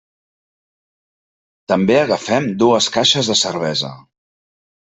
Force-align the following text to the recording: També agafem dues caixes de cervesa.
També 1.73 1.99
agafem 1.99 2.49
dues 2.65 2.89
caixes 2.97 3.33
de 3.33 3.39
cervesa. 3.45 3.95